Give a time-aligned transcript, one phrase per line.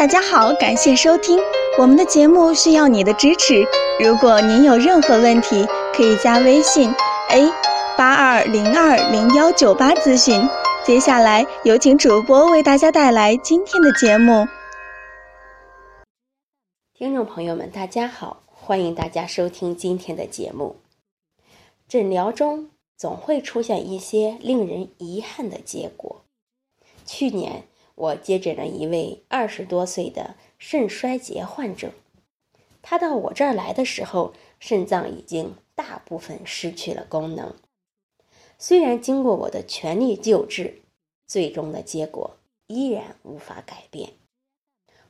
[0.00, 1.38] 大家好，感谢收听
[1.78, 3.62] 我们的节目，需要你的支持。
[4.02, 6.90] 如果您有任何问题，可以加微信
[7.28, 7.52] a
[7.98, 10.40] 八二零二零幺九八咨询。
[10.86, 14.48] 接下来有请主播为大家带来今天的节目。
[16.94, 20.76] 听众朋友们，大家好，欢迎大家收听今天的节目。
[21.86, 26.22] 诊疗中总会出现一些令人遗憾的结果。
[27.04, 27.64] 去年。
[28.00, 31.92] 我接诊了一位二十多岁的肾衰竭患者，
[32.80, 37.54] 他到我这儿来的时候，肾脏已经大部分失去了功能。
[38.58, 40.80] 虽然经过我的全力救治，
[41.26, 44.14] 最终的结果依然无法改变。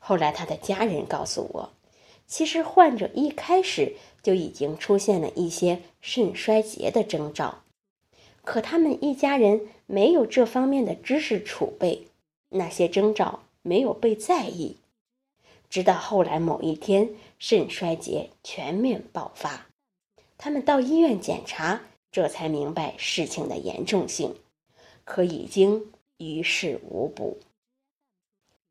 [0.01, 1.71] 后来他的家人告诉我，
[2.27, 7.63] 其实患者一开始就已经出现了一些肾衰竭的征兆，
[8.43, 12.09] 可他们一家人没有这方面的知识储备。
[12.51, 14.77] 那些征兆没有被在意，
[15.69, 19.69] 直到后来某一天肾衰竭全面爆发，
[20.37, 24.35] 他们到医院检查，这才明白事情的严重性，
[25.05, 27.39] 可已经于事无补。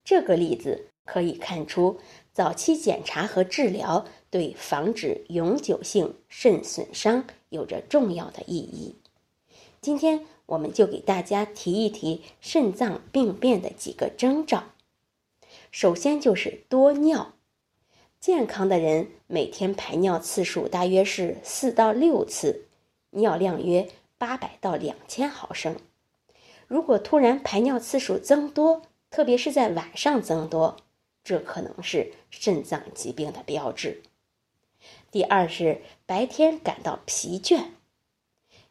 [0.03, 1.99] 这个例子可以看出，
[2.33, 8.95] 早期检查和治疗对防止永久性肾损伤有着重要的意义。
[9.81, 10.25] 今天。
[10.49, 14.63] 我们就给大家提一提肾脏病变的几个征兆。
[15.69, 17.33] 首先就是多尿，
[18.19, 22.66] 健康的人每天排尿次数大约是四到六次，
[23.11, 25.75] 尿量约八百到两千毫升。
[26.67, 30.77] 如果突然排尿次数增多，特别是在晚上增多，
[31.23, 34.02] 这可能是肾脏疾病的标志。
[35.11, 37.66] 第二是白天感到疲倦，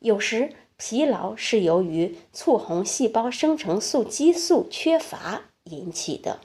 [0.00, 0.54] 有时。
[0.78, 6.40] 疲劳是由于促红细胞生成素激素缺乏引起的。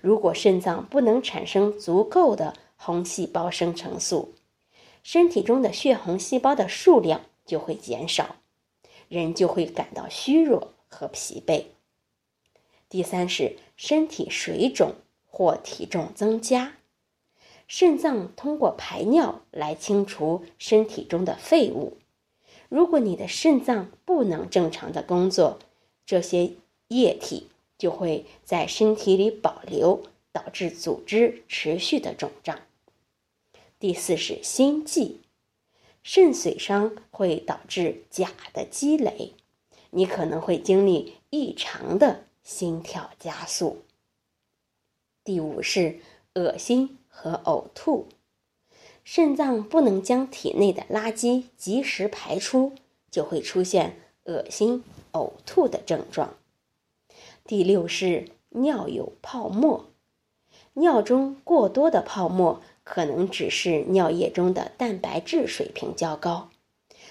[0.00, 4.34] 如果肾脏不能产生足够的红细胞生成素，
[5.02, 8.36] 身体中的血红细胞的数量就会减少，
[9.08, 11.64] 人就会感到虚弱和疲惫。
[12.88, 14.94] 第三是身体水肿
[15.26, 16.74] 或体重增加，
[17.66, 21.96] 肾脏通过排尿来清除身体中的废物。
[22.70, 25.58] 如果你的肾脏不能正常的工作，
[26.06, 26.52] 这些
[26.86, 32.60] 液体就会在身体里保留，导致组织持续的肿胀。
[33.80, 35.20] 第四是心悸，
[36.04, 39.32] 肾损伤会导致钾的积累，
[39.90, 43.82] 你可能会经历异常的心跳加速。
[45.24, 45.98] 第五是
[46.34, 48.06] 恶心和呕吐。
[49.12, 52.74] 肾脏不能将体内的垃圾及时排出，
[53.10, 56.36] 就会出现恶心、呕吐的症状。
[57.44, 59.86] 第六是尿有泡沫，
[60.74, 66.50] 尿中过多的泡沫可能只是尿液中的蛋白质水平较高，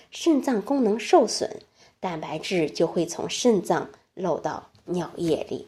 [0.10, 1.60] 肾脏功能受损，
[2.00, 5.68] 蛋白质就会从肾脏漏到尿液里。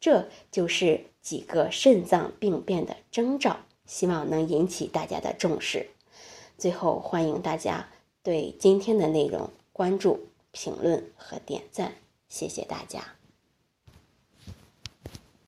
[0.00, 3.58] 这就是几个肾脏病变的征兆。
[3.92, 5.90] 希望能引起大家的重视。
[6.56, 7.90] 最后，欢迎大家
[8.22, 11.92] 对今天的内容关注、评论和点赞，
[12.26, 13.16] 谢谢大家。